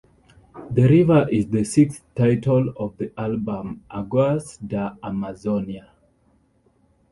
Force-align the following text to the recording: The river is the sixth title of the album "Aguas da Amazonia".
The 0.71 0.87
river 0.87 1.27
is 1.31 1.45
the 1.51 1.63
sixth 1.63 2.01
title 2.15 2.73
of 2.79 2.97
the 2.97 3.13
album 3.19 3.83
"Aguas 3.91 4.57
da 4.57 4.95
Amazonia". 5.03 5.91